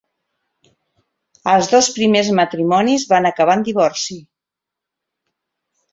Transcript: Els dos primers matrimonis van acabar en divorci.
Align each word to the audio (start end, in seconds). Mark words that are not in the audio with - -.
Els 1.51 1.69
dos 1.75 1.89
primers 1.99 2.31
matrimonis 2.41 3.07
van 3.15 3.31
acabar 3.33 3.59
en 3.61 3.67
divorci. 3.71 4.21